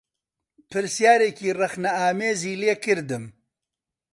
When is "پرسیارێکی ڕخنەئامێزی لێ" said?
0.69-2.73